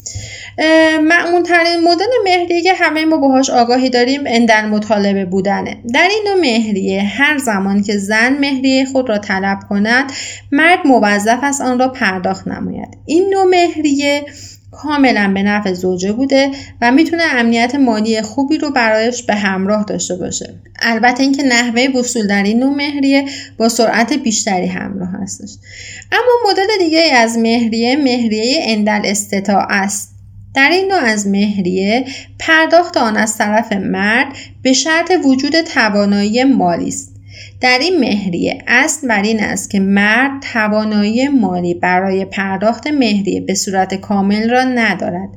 معمول 1.01 1.43
ترین 1.43 1.83
مدل 1.83 2.05
مهریه 2.23 2.61
که 2.61 2.73
همه 2.73 3.05
ما 3.05 3.17
باهاش 3.17 3.49
آگاهی 3.49 3.89
داریم 3.89 4.21
اندن 4.25 4.69
مطالبه 4.69 5.25
بودنه. 5.25 5.77
در 5.93 6.07
این 6.11 6.23
نوع 6.27 6.41
مهریه 6.41 7.01
هر 7.01 7.37
زمان 7.37 7.83
که 7.83 7.97
زن 7.97 8.37
مهریه 8.37 8.85
خود 8.85 9.09
را 9.09 9.17
طلب 9.17 9.59
کند 9.69 10.11
مرد 10.51 10.79
موظف 10.85 11.39
است 11.43 11.61
آن 11.61 11.79
را 11.79 11.87
پرداخت 11.87 12.47
نماید. 12.47 12.97
این 13.05 13.29
نوع 13.29 13.45
مهریه 13.45 14.25
کاملا 14.71 15.31
به 15.33 15.43
نفع 15.43 15.73
زوجه 15.73 16.13
بوده 16.13 16.51
و 16.81 16.91
می‌تونه 16.91 17.23
امنیت 17.23 17.75
مالی 17.75 18.21
خوبی 18.21 18.57
رو 18.57 18.71
برایش 18.71 19.23
به 19.23 19.35
همراه 19.35 19.83
داشته 19.83 20.15
باشه. 20.15 20.53
البته 20.81 21.23
اینکه 21.23 21.43
نحوه 21.43 21.87
وصول 21.99 22.27
در 22.27 22.43
این 22.43 22.59
نوع 22.59 22.75
مهریه 22.75 23.25
با 23.57 23.69
سرعت 23.69 24.13
بیشتری 24.13 24.67
همراه 24.67 25.09
هستش. 25.21 25.49
اما 26.11 26.51
مدل 26.51 26.67
دیگه 26.79 27.13
از 27.15 27.37
مهریه 27.37 27.95
مهریه 27.95 28.63
اندل 28.65 29.01
استطاع 29.03 29.65
است. 29.69 30.11
در 30.55 30.69
این 30.69 30.87
نوع 30.87 31.01
از 31.01 31.27
مهریه 31.27 32.05
پرداخت 32.39 32.97
آن 32.97 33.17
از 33.17 33.37
طرف 33.37 33.71
مرد 33.73 34.27
به 34.61 34.73
شرط 34.73 35.11
وجود 35.25 35.61
توانایی 35.61 36.43
مالی 36.43 36.87
است. 36.87 37.10
در 37.61 37.79
این 37.79 37.99
مهریه 37.99 38.63
اصل 38.67 39.07
بر 39.07 39.21
این 39.21 39.43
است 39.43 39.69
که 39.69 39.79
مرد 39.79 40.31
توانایی 40.53 41.27
مالی 41.27 41.73
برای 41.73 42.25
پرداخت 42.25 42.87
مهریه 42.87 43.41
به 43.41 43.53
صورت 43.53 43.93
کامل 43.93 44.49
را 44.49 44.63
ندارد 44.63 45.29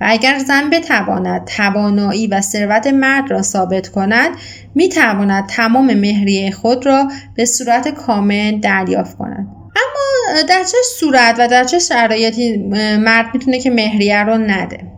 و 0.00 0.04
اگر 0.08 0.38
زن 0.38 0.70
بتواند 0.70 1.44
توانایی 1.44 2.26
و 2.26 2.40
ثروت 2.40 2.86
مرد 2.86 3.30
را 3.30 3.42
ثابت 3.42 3.88
کند 3.88 4.30
می 4.74 4.88
تواند 4.88 5.46
تمام 5.46 5.94
مهریه 5.94 6.50
خود 6.50 6.86
را 6.86 7.08
به 7.34 7.44
صورت 7.44 7.88
کامل 7.88 8.60
دریافت 8.60 9.18
کند. 9.18 9.46
اما 9.76 10.42
در 10.48 10.64
چه 10.64 10.78
صورت 10.98 11.36
و 11.38 11.48
در 11.48 11.64
چه 11.64 11.78
شرایطی 11.78 12.56
مرد 12.96 13.34
می‌تونه 13.34 13.60
که 13.60 13.70
مهریه 13.70 14.22
رو 14.22 14.38
نده؟ 14.38 14.97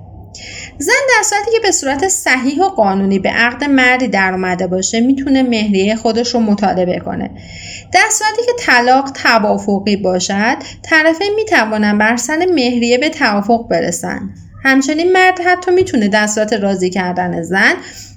زن 0.83 0.93
در 1.17 1.23
صورتی 1.23 1.51
که 1.51 1.61
به 1.63 1.73
صورت 1.73 2.09
صحیح 2.09 2.63
و 2.63 2.69
قانونی 2.69 3.19
به 3.19 3.29
عقد 3.29 3.65
مردی 3.65 4.09
در 4.09 4.33
اومده 4.33 4.67
باشه 4.67 5.01
می‌تونه 5.01 5.43
مهریه 5.43 5.97
خودش 5.97 6.35
رو 6.35 6.41
مطالبه 6.41 6.99
کنه 6.99 7.31
در 7.93 8.09
صورتی 8.11 8.43
که 8.47 8.53
طلاق 8.59 9.11
توافقی 9.11 9.97
باشد 9.97 10.57
طرفین 10.83 11.33
می‌توانند 11.37 11.99
بر 11.99 12.17
سر 12.17 12.47
مهریه 12.55 12.99
به 12.99 13.09
توافق 13.09 13.69
برسن. 13.69 14.31
همچنین 14.65 15.13
مرد 15.13 15.41
حتی 15.41 15.71
می‌تونه 15.71 16.09
در 16.09 16.27
صورت 16.27 16.53
راضی 16.53 16.91
کردن 16.91 17.43
زن 17.43 17.75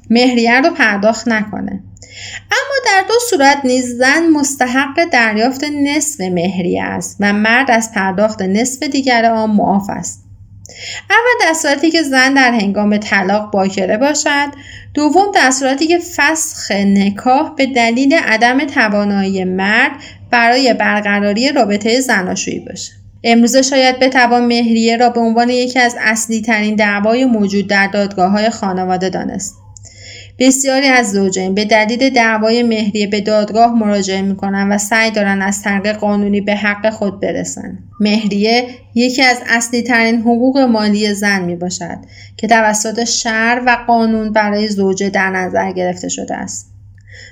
مهریه 0.09 0.61
رو 0.61 0.69
پرداخت 0.69 1.27
نکنه. 1.27 1.83
اما 2.51 2.75
در 2.85 3.03
دو 3.07 3.13
صورت 3.29 3.57
نیز 3.63 3.97
زن 3.97 4.27
مستحق 4.27 5.09
دریافت 5.11 5.63
نصف 5.63 6.21
مهریه 6.21 6.83
است 6.83 7.17
و 7.19 7.33
مرد 7.33 7.71
از 7.71 7.91
پرداخت 7.91 8.41
نصف 8.41 8.83
دیگر 8.83 9.25
آن 9.25 9.51
معاف 9.51 9.89
است. 9.89 10.22
اول 11.09 11.47
در 11.47 11.53
صورتی 11.53 11.91
که 11.91 12.03
زن 12.03 12.33
در 12.33 12.51
هنگام 12.51 12.97
طلاق 12.97 13.51
باکره 13.51 13.97
باشد. 13.97 14.47
دوم 14.93 15.31
در 15.35 15.51
صورتی 15.51 15.87
که 15.87 15.99
فسخ 16.15 16.71
نکاح 16.71 17.55
به 17.55 17.65
دلیل 17.65 18.13
عدم 18.13 18.65
توانایی 18.65 19.43
مرد 19.43 19.91
برای 20.31 20.73
برقراری 20.73 21.51
رابطه 21.51 21.99
زناشویی 21.99 22.59
باشه 22.59 22.91
امروزه 23.23 23.61
شاید 23.61 23.99
بتوان 23.99 24.45
مهریه 24.45 24.97
را 24.97 25.09
به 25.09 25.19
عنوان 25.19 25.49
یکی 25.49 25.79
از 25.79 25.95
اصلی 25.99 26.41
ترین 26.41 26.75
دعوای 26.75 27.25
موجود 27.25 27.67
در 27.67 27.87
دادگاه 27.87 28.31
های 28.31 28.49
خانواده 28.49 29.09
دانست. 29.09 29.62
بسیاری 30.39 30.87
از 30.87 31.11
زوجین 31.11 31.53
به 31.53 31.65
دلیل 31.65 32.09
دعوای 32.09 32.63
مهریه 32.63 33.07
به 33.07 33.21
دادگاه 33.21 33.73
مراجعه 33.73 34.21
می‌کنن 34.21 34.71
و 34.71 34.77
سعی 34.77 35.11
دارن 35.11 35.41
از 35.41 35.61
طریق 35.61 35.97
قانونی 35.97 36.41
به 36.41 36.55
حق 36.55 36.89
خود 36.89 37.19
برسن. 37.19 37.79
مهریه 37.99 38.67
یکی 38.95 39.21
از 39.21 39.37
اصلی 39.49 39.81
ترین 39.81 40.21
حقوق 40.21 40.57
مالی 40.57 41.13
زن 41.13 41.41
می 41.41 41.55
باشد 41.55 41.97
که 42.37 42.47
توسط 42.47 43.03
شهر 43.03 43.61
و 43.65 43.77
قانون 43.87 44.31
برای 44.31 44.67
زوجه 44.67 45.09
در 45.09 45.29
نظر 45.29 45.71
گرفته 45.71 46.09
شده 46.09 46.35
است. 46.35 46.69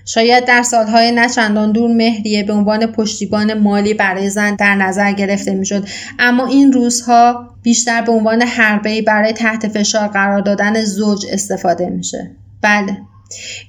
شاید 0.05 0.45
در 0.45 0.63
سالهای 0.63 1.11
نچندان 1.11 1.71
دور 1.71 1.91
مهریه 1.93 2.43
به 2.43 2.53
عنوان 2.53 2.85
پشتیبان 2.85 3.53
مالی 3.53 3.93
برای 3.93 4.29
زن 4.29 4.55
در 4.55 4.75
نظر 4.75 5.11
گرفته 5.11 5.53
می‌شد 5.53 5.87
اما 6.19 6.45
این 6.45 6.71
روزها 6.71 7.47
بیشتر 7.63 8.01
به 8.01 8.11
عنوان 8.11 8.41
حربه 8.41 9.01
برای 9.01 9.33
تحت 9.33 9.67
فشار 9.67 10.07
قرار 10.07 10.41
دادن 10.41 10.81
زوج 10.81 11.25
استفاده 11.31 11.89
میشه 11.89 12.31
بله. 12.61 12.97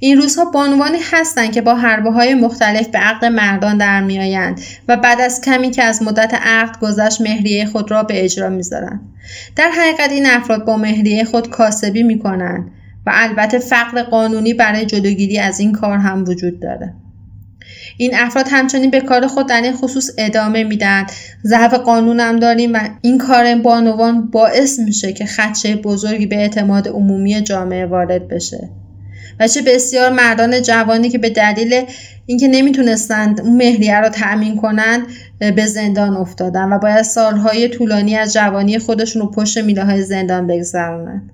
این 0.00 0.18
روزها 0.18 0.44
بانوانی 0.44 0.98
هستند 1.12 1.52
که 1.52 1.60
با 1.60 1.74
حربه 1.74 2.10
های 2.10 2.34
مختلف 2.34 2.88
به 2.88 2.98
عقد 2.98 3.24
مردان 3.24 3.78
در 3.78 4.00
میآیند 4.00 4.60
و 4.88 4.96
بعد 4.96 5.20
از 5.20 5.40
کمی 5.40 5.70
که 5.70 5.82
از 5.82 6.02
مدت 6.02 6.34
عقد 6.34 6.80
گذشت 6.80 7.20
مهریه 7.20 7.66
خود 7.66 7.90
را 7.90 8.02
به 8.02 8.24
اجرا 8.24 8.48
می‌ذارند. 8.48 9.00
در 9.56 9.70
حقیقت 9.70 10.12
این 10.12 10.26
افراد 10.26 10.64
با 10.64 10.76
مهریه 10.76 11.24
خود 11.24 11.50
کاسبی 11.50 12.02
می‌کنند 12.02 12.70
و 13.06 13.10
البته 13.14 13.58
فقر 13.58 14.02
قانونی 14.02 14.54
برای 14.54 14.86
جلوگیری 14.86 15.38
از 15.38 15.60
این 15.60 15.72
کار 15.72 15.98
هم 15.98 16.24
وجود 16.28 16.60
داره. 16.60 16.94
این 17.96 18.10
افراد 18.14 18.46
همچنین 18.50 18.90
به 18.90 19.00
کار 19.00 19.26
خود 19.26 19.48
در 19.48 19.62
این 19.62 19.72
خصوص 19.72 20.10
ادامه 20.18 20.64
میدن 20.64 21.06
ضعف 21.44 21.74
قانون 21.74 22.20
هم 22.20 22.36
داریم 22.36 22.74
و 22.74 22.78
این 23.02 23.18
کار 23.18 23.54
بانوان 23.54 24.30
باعث 24.30 24.78
میشه 24.78 25.12
که 25.12 25.26
خدشه 25.26 25.76
بزرگی 25.76 26.26
به 26.26 26.36
اعتماد 26.36 26.88
عمومی 26.88 27.40
جامعه 27.40 27.86
وارد 27.86 28.28
بشه. 28.28 28.70
و 29.40 29.48
چه 29.48 29.62
بسیار 29.62 30.12
مردان 30.12 30.62
جوانی 30.62 31.08
که 31.08 31.18
به 31.18 31.30
دلیل 31.30 31.84
اینکه 32.26 32.48
نمی‌تونستند 32.48 33.40
مهریه 33.40 34.00
رو 34.00 34.08
تأمین 34.08 34.56
کنند 34.56 35.06
به 35.38 35.66
زندان 35.66 36.16
افتادن 36.16 36.72
و 36.72 36.78
باید 36.78 37.02
سالهای 37.02 37.68
طولانی 37.68 38.16
از 38.16 38.32
جوانی 38.32 38.78
خودشون 38.78 39.22
رو 39.22 39.30
پشت 39.30 39.58
میله 39.58 39.84
های 39.84 40.02
زندان 40.02 40.46
بگذرونند. 40.46 41.30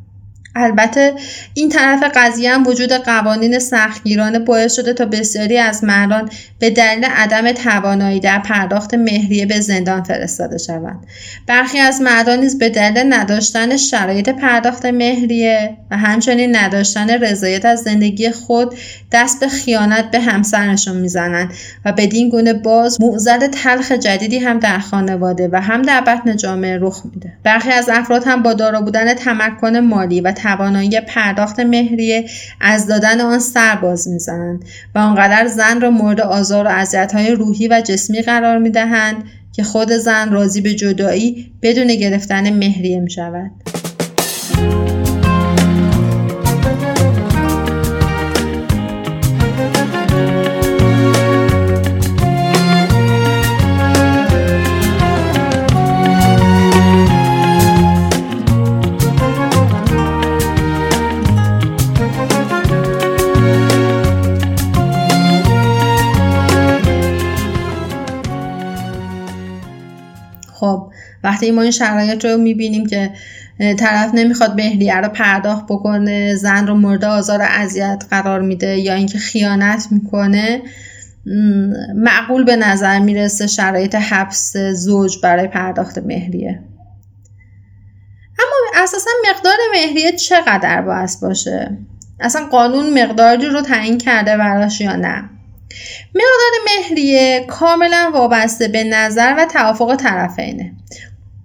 البته 0.58 1.12
این 1.54 1.68
طرف 1.68 2.02
قضیه 2.14 2.54
هم 2.54 2.66
وجود 2.66 2.92
قوانین 2.92 3.58
سختگیرانه 3.58 4.38
باعث 4.38 4.76
شده 4.76 4.92
تا 4.92 5.04
بسیاری 5.04 5.58
از 5.58 5.84
مردان 5.84 6.30
به 6.58 6.70
دلیل 6.70 7.04
عدم 7.04 7.52
توانایی 7.52 8.20
در 8.20 8.38
پرداخت 8.38 8.94
مهریه 8.94 9.46
به 9.46 9.60
زندان 9.60 10.02
فرستاده 10.02 10.58
شوند. 10.58 11.06
برخی 11.46 11.78
از 11.78 12.00
مردان 12.00 12.40
نیز 12.40 12.58
به 12.58 12.68
دلیل 12.68 13.12
نداشتن 13.12 13.76
شرایط 13.76 14.28
پرداخت 14.28 14.86
مهریه 14.86 15.76
و 15.90 15.96
همچنین 15.96 16.56
نداشتن 16.56 17.10
رضایت 17.10 17.64
از 17.64 17.80
زندگی 17.80 18.30
خود 18.30 18.74
دست 19.12 19.40
به 19.40 19.48
خیانت 19.48 20.10
به 20.10 20.20
همسرشون 20.20 20.96
می‌زنند 20.96 21.52
و 21.84 21.92
بدین 21.92 22.28
گونه 22.28 22.52
باز 22.52 23.00
معضل 23.00 23.46
تلخ 23.46 23.92
جدیدی 23.92 24.38
هم 24.38 24.58
در 24.58 24.78
خانواده 24.78 25.48
و 25.52 25.60
هم 25.60 25.82
در 25.82 26.00
بطن 26.00 26.36
جامعه 26.36 26.78
رخ 26.80 27.02
میده. 27.14 27.32
برخی 27.44 27.70
از 27.70 27.88
افراد 27.88 28.24
هم 28.26 28.42
با 28.42 28.52
دارا 28.52 28.80
بودن 28.80 29.14
تمکن 29.14 29.76
مالی 29.76 30.20
و 30.20 30.32
توانایی 30.48 31.00
پرداخت 31.00 31.60
مهریه 31.60 32.28
از 32.60 32.86
دادن 32.86 33.20
آن 33.20 33.38
سر 33.38 33.76
باز 33.76 34.08
می‌زنند 34.08 34.64
و 34.94 34.98
آنقدر 34.98 35.46
زن 35.46 35.80
را 35.80 35.90
مورد 35.90 36.20
آزار 36.20 36.66
و 36.66 37.08
های 37.12 37.30
روحی 37.30 37.68
و 37.68 37.82
جسمی 37.86 38.22
قرار 38.22 38.58
می‌دهند 38.58 39.24
که 39.52 39.62
خود 39.62 39.92
زن 39.92 40.32
راضی 40.32 40.60
به 40.60 40.74
جدایی 40.74 41.52
بدون 41.62 41.86
گرفتن 41.86 42.50
مهریه 42.50 43.00
می 43.00 43.10
شود. 43.10 43.50
وقتی 71.24 71.50
ما 71.50 71.62
این 71.62 71.70
شرایط 71.70 72.24
رو 72.24 72.36
می‌بینیم 72.36 72.86
که 72.86 73.10
طرف 73.78 74.10
نمی‌خواد 74.14 74.54
مهریه 74.54 74.96
رو 74.96 75.08
پرداخت 75.08 75.64
بکنه 75.64 76.34
زن 76.34 76.66
رو 76.66 76.74
مورد 76.74 77.04
آزار 77.04 77.42
اذیت 77.42 78.04
قرار 78.10 78.40
میده 78.40 78.76
یا 78.78 78.94
اینکه 78.94 79.18
خیانت 79.18 79.86
می‌کنه 79.90 80.62
معقول 81.94 82.44
به 82.44 82.56
نظر 82.56 82.98
می‌رسه 82.98 83.46
شرایط 83.46 83.94
حبس 83.94 84.56
زوج 84.56 85.16
برای 85.22 85.48
پرداخت 85.48 85.98
مهریه 85.98 86.60
اما 88.38 88.82
اساسا 88.82 89.10
مقدار 89.30 89.56
مهریه 89.72 90.12
چقدر 90.12 90.82
باید 90.82 91.10
باشه؟ 91.22 91.78
اصلا 92.20 92.46
قانون 92.46 93.02
مقداری 93.02 93.46
رو 93.46 93.60
تعیین 93.60 93.98
کرده 93.98 94.36
براش 94.36 94.80
یا 94.80 94.96
نه؟ 94.96 95.30
مقدار 96.14 96.52
مهریه 96.66 97.44
کاملا 97.48 98.10
وابسته 98.14 98.68
به 98.68 98.84
نظر 98.84 99.34
و 99.38 99.44
توافق 99.44 99.96
طرفینه. 99.96 100.72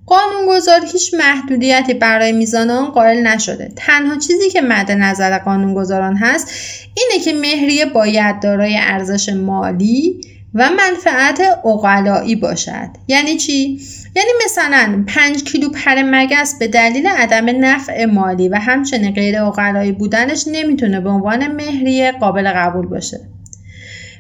قانونگذار 0.06 0.82
هیچ 0.92 1.14
محدودیتی 1.14 1.94
برای 1.94 2.32
میزان 2.32 2.70
آن 2.70 2.86
قائل 2.86 3.28
نشده. 3.28 3.72
تنها 3.76 4.18
چیزی 4.18 4.50
که 4.50 4.62
مد 4.62 4.92
نظر 4.92 5.38
قانونگذاران 5.38 6.16
هست 6.16 6.52
اینه 6.98 7.24
که 7.26 7.34
مهریه 7.34 7.86
باید 7.86 8.40
دارای 8.40 8.78
ارزش 8.78 9.30
مالی 9.30 10.22
و 10.54 10.70
منفعت 10.70 11.42
اقلایی 11.66 12.36
باشد. 12.36 12.90
یعنی 13.08 13.38
چی؟ 13.38 13.80
یعنی 14.16 14.30
مثلا 14.46 15.04
5 15.08 15.44
کیلو 15.44 15.70
پر 15.70 16.04
مگس 16.04 16.60
به 16.60 16.68
دلیل 16.68 17.08
عدم 17.08 17.66
نفع 17.66 18.06
مالی 18.06 18.50
و 18.50 18.56
همچنین 18.56 19.14
غیر 19.14 19.42
اقلایی 19.42 19.92
بودنش 19.92 20.44
نمی‌تونه 20.52 21.00
به 21.00 21.10
عنوان 21.10 21.48
مهریه 21.48 22.12
قابل 22.12 22.52
قبول 22.56 22.88
باشه. 22.88 23.20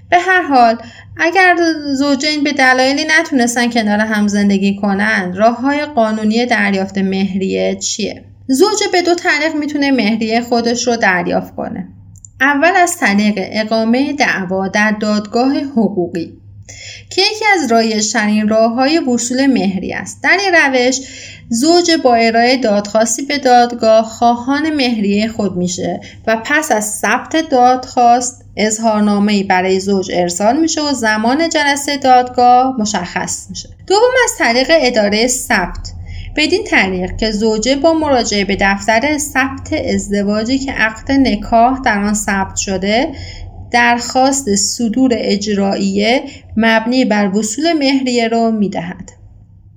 به 0.09 0.19
هر 0.19 0.41
حال 0.41 0.77
اگر 1.17 1.55
زوجین 1.93 2.43
به 2.43 2.51
دلایلی 2.51 3.05
نتونستن 3.19 3.69
کنار 3.69 3.99
هم 3.99 4.27
زندگی 4.27 4.75
کنن 4.75 5.33
راه 5.35 5.57
های 5.57 5.85
قانونی 5.85 6.45
دریافت 6.45 6.97
مهریه 6.97 7.75
چیه؟ 7.75 8.23
زوج 8.47 8.79
به 8.91 9.01
دو 9.01 9.15
طریق 9.15 9.55
می‌تونه 9.55 9.91
مهریه 9.91 10.41
خودش 10.41 10.87
رو 10.87 10.95
دریافت 10.95 11.55
کنه. 11.55 11.87
اول 12.41 12.71
از 12.75 12.97
طریق 12.97 13.33
اقامه 13.37 14.13
دعوا 14.13 14.67
در 14.67 14.91
دادگاه 14.91 15.57
حقوقی 15.57 16.33
که 17.09 17.21
یکی 17.21 17.45
از 17.53 17.71
رایجترین 17.71 18.47
راه 18.49 18.73
های 18.73 18.99
وصول 18.99 19.45
مهری 19.45 19.93
است 19.93 20.23
در 20.23 20.37
این 20.41 20.55
روش 20.55 20.99
زوج 21.49 21.91
با 22.03 22.15
ارائه 22.15 22.57
دادخواستی 22.57 23.21
به 23.21 23.37
دادگاه 23.37 24.03
خواهان 24.03 24.73
مهریه 24.73 25.27
خود 25.27 25.55
میشه 25.55 26.01
و 26.27 26.41
پس 26.45 26.71
از 26.71 26.85
ثبت 26.85 27.49
دادخواست 27.49 28.42
اظهارنامه 28.57 29.43
برای 29.43 29.79
زوج 29.79 30.11
ارسال 30.13 30.59
میشه 30.59 30.81
و 30.81 30.93
زمان 30.93 31.49
جلسه 31.49 31.97
دادگاه 31.97 32.75
مشخص 32.79 33.49
میشه. 33.49 33.69
دوم 33.87 34.11
از 34.23 34.31
طریق 34.37 34.67
اداره 34.71 35.27
ثبت. 35.27 35.91
بدین 36.35 36.63
طریق 36.63 37.17
که 37.17 37.31
زوجه 37.31 37.75
با 37.75 37.93
مراجعه 37.93 38.45
به 38.45 38.57
دفتر 38.61 39.17
ثبت 39.17 39.73
ازدواجی 39.93 40.57
که 40.57 40.71
عقد 40.71 41.11
نکاح 41.11 41.79
در 41.85 42.03
آن 42.03 42.13
ثبت 42.13 42.55
شده 42.55 43.11
درخواست 43.71 44.55
صدور 44.55 45.11
اجراییه 45.13 46.23
مبنی 46.57 47.05
بر 47.05 47.37
وصول 47.37 47.73
مهریه 47.73 48.27
را 48.27 48.51
می‌دهد. 48.51 49.11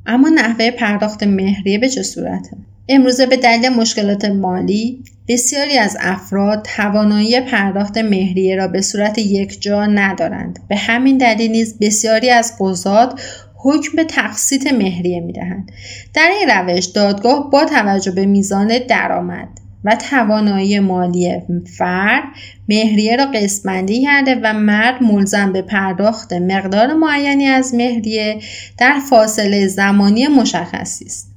اما 0.07 0.29
نحوه 0.29 0.71
پرداخت 0.71 1.23
مهریه 1.23 1.79
به 1.79 1.89
چه 1.89 2.03
صورته؟ 2.03 2.51
امروزه 2.89 3.27
به 3.27 3.37
دلیل 3.37 3.69
مشکلات 3.69 4.25
مالی 4.25 5.05
بسیاری 5.29 5.79
از 5.79 5.97
افراد 6.01 6.69
توانایی 6.77 7.41
پرداخت 7.41 7.99
مهریه 7.99 8.57
را 8.57 8.69
به 8.69 8.81
صورت 8.81 9.19
یک 9.19 9.63
جا 9.63 9.87
ندارند. 9.87 10.59
به 10.69 10.77
همین 10.77 11.19
دلیل 11.19 11.51
نیز 11.51 11.79
بسیاری 11.79 12.31
از 12.31 12.53
قضات 12.61 13.21
حکم 13.55 13.97
به 13.97 14.05
تقسیط 14.05 14.73
مهریه 14.73 15.21
می‌دهند. 15.21 15.73
در 16.15 16.31
این 16.41 16.51
روش 16.51 16.85
دادگاه 16.85 17.51
با 17.51 17.65
توجه 17.65 18.11
به 18.11 18.27
میزان 18.27 18.79
درآمد 18.89 19.49
و 19.85 19.97
توانایی 20.11 20.81
مالی 20.81 21.43
فرد 21.79 22.25
مهریه 22.69 23.17
را 23.17 23.27
قسمندی 23.27 24.03
کرده 24.03 24.41
و 24.43 24.53
مرد 24.53 25.03
ملزم 25.03 25.53
به 25.53 25.63
پرداخت 25.63 26.33
مقدار 26.33 26.95
معینی 26.95 27.47
از 27.47 27.75
مهریه 27.75 28.39
در 28.79 28.99
فاصله 29.11 29.67
زمانی 29.67 30.29
مشخصی 30.29 31.05
است. 31.05 31.36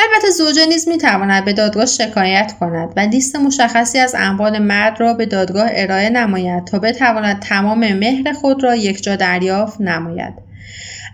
البته 0.00 0.30
زوجه 0.30 0.66
نیز 0.66 0.88
می 0.88 0.98
تواند 0.98 1.44
به 1.44 1.52
دادگاه 1.52 1.86
شکایت 1.86 2.52
کند 2.60 2.92
و 2.96 3.00
لیست 3.00 3.36
مشخصی 3.36 3.98
از 3.98 4.14
اموال 4.18 4.58
مرد 4.58 5.00
را 5.00 5.14
به 5.14 5.26
دادگاه 5.26 5.68
ارائه 5.72 6.10
نماید 6.10 6.64
تا 6.64 6.78
بتواند 6.78 7.40
تمام 7.40 7.92
مهر 7.92 8.32
خود 8.32 8.64
را 8.64 8.76
یکجا 8.76 9.16
دریافت 9.16 9.80
نماید. 9.80 10.34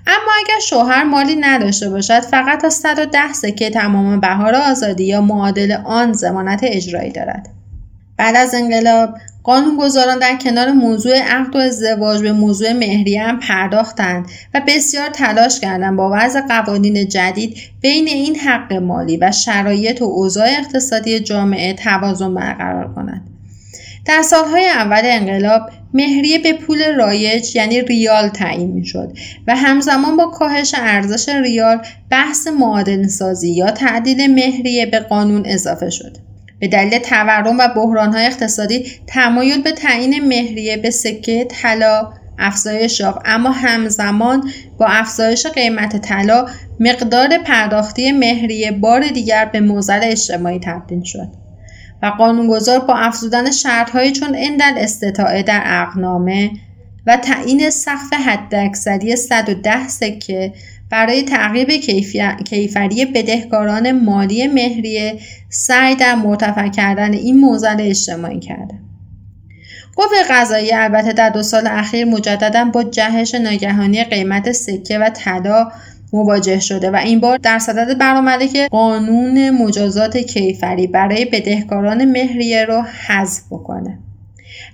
اما 0.06 0.32
اگر 0.44 0.60
شوهر 0.60 1.04
مالی 1.04 1.36
نداشته 1.36 1.90
باشد 1.90 2.20
فقط 2.20 2.62
تا 2.62 2.70
110 2.70 3.32
سکه 3.32 3.70
تمام 3.70 4.20
بهار 4.20 4.54
آزادی 4.54 5.04
یا 5.04 5.20
معادل 5.20 5.76
آن 5.84 6.12
زمانت 6.12 6.60
اجرایی 6.62 7.10
دارد. 7.10 7.48
بعد 8.16 8.36
از 8.36 8.54
انقلاب 8.54 9.14
قانونگذاران 9.46 10.18
در 10.18 10.36
کنار 10.36 10.72
موضوع 10.72 11.18
عقد 11.18 11.56
و 11.56 11.58
ازدواج 11.58 12.22
به 12.22 12.32
موضوع 12.32 12.72
مهریه 12.72 13.22
هم 13.22 13.40
پرداختند 13.40 14.26
و 14.54 14.62
بسیار 14.66 15.08
تلاش 15.08 15.60
کردند 15.60 15.96
با 15.96 16.10
وضع 16.14 16.40
قوانین 16.40 17.08
جدید 17.08 17.56
بین 17.80 18.08
این 18.08 18.36
حق 18.36 18.72
مالی 18.72 19.16
و 19.16 19.32
شرایط 19.32 20.02
و 20.02 20.04
اوضاع 20.04 20.48
اقتصادی 20.48 21.20
جامعه 21.20 21.72
توازن 21.72 22.34
برقرار 22.34 22.94
کنند 22.94 23.26
در 24.04 24.22
سالهای 24.22 24.66
اول 24.66 25.02
انقلاب 25.04 25.62
مهریه 25.94 26.38
به 26.38 26.52
پول 26.52 26.94
رایج 26.96 27.56
یعنی 27.56 27.80
ریال 27.80 28.28
تعیین 28.28 28.70
می 28.70 28.84
شد 28.84 29.12
و 29.46 29.56
همزمان 29.56 30.16
با 30.16 30.26
کاهش 30.26 30.74
ارزش 30.78 31.28
ریال 31.28 31.78
بحث 32.10 32.46
معادل 32.46 33.06
سازی 33.06 33.50
یا 33.50 33.70
تعدیل 33.70 34.34
مهریه 34.34 34.86
به 34.86 35.00
قانون 35.00 35.42
اضافه 35.46 35.90
شد. 35.90 36.25
به 36.60 36.68
دلیل 36.68 36.98
تورم 36.98 37.58
و 37.58 37.68
بحرانهای 37.76 38.26
اقتصادی 38.26 38.86
تمایل 39.06 39.62
به 39.62 39.72
تعیین 39.72 40.28
مهریه 40.28 40.76
به 40.76 40.90
سکه 40.90 41.44
طلا 41.44 42.12
افزایش 42.38 43.00
یافت. 43.00 43.18
اما 43.24 43.50
همزمان 43.50 44.50
با 44.78 44.86
افزایش 44.86 45.46
قیمت 45.46 45.96
طلا 45.96 46.46
مقدار 46.80 47.38
پرداختی 47.38 48.12
مهریه 48.12 48.72
بار 48.72 49.08
دیگر 49.08 49.44
به 49.44 49.60
موزل 49.60 50.00
اجتماعی 50.02 50.60
تبدیل 50.64 51.02
شد 51.02 51.28
و 52.02 52.06
قانونگذار 52.06 52.78
با 52.78 52.94
افزودن 52.94 53.50
شرطهایی 53.50 54.12
چون 54.12 54.34
اندل 54.38 54.72
استطاعه 54.76 55.42
در 55.42 55.62
اقنامه 55.64 56.50
و 57.06 57.16
تعیین 57.16 57.70
سقف 57.70 58.12
حداکثری 58.12 59.16
110 59.16 59.88
سکه 59.88 60.52
برای 60.90 61.22
تعقیب 61.22 61.70
کیفری 62.44 63.04
بدهکاران 63.04 63.92
مالی 63.92 64.46
مهریه 64.46 65.18
سعی 65.48 65.94
در 65.94 66.14
مرتفع 66.14 66.68
کردن 66.68 67.12
این 67.12 67.40
موزل 67.40 67.76
اجتماعی 67.80 68.40
کرده. 68.40 68.74
قوه 69.96 70.22
قضایی 70.30 70.72
البته 70.72 71.12
در 71.12 71.30
دو 71.30 71.42
سال 71.42 71.66
اخیر 71.66 72.04
مجددا 72.04 72.64
با 72.64 72.82
جهش 72.82 73.34
ناگهانی 73.34 74.04
قیمت 74.04 74.52
سکه 74.52 74.98
و 74.98 75.10
طلا 75.10 75.68
مواجه 76.12 76.60
شده 76.60 76.90
و 76.90 76.96
این 76.96 77.20
بار 77.20 77.38
در 77.38 77.58
صدد 77.58 77.98
برآمده 77.98 78.48
که 78.48 78.68
قانون 78.70 79.50
مجازات 79.50 80.16
کیفری 80.16 80.86
برای 80.86 81.24
بدهکاران 81.24 82.04
مهریه 82.04 82.64
رو 82.64 82.82
حذف 82.82 83.42
بکنه. 83.50 83.98